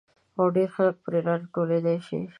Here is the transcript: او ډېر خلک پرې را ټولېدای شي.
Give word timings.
او 0.39 0.45
ډېر 0.55 0.69
خلک 0.75 0.95
پرې 1.05 1.19
را 1.27 1.35
ټولېدای 1.53 1.97
شي. 2.07 2.19